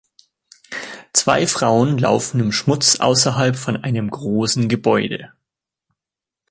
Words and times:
Zwei 1.13 1.45
Frauen 1.45 1.99
laufen 1.99 2.39
im 2.39 2.51
Schmutz 2.51 2.95
außerhalb 2.99 3.55
von 3.55 3.77
einem 3.83 4.09
großen 4.09 4.67
Gebäude. 4.67 5.31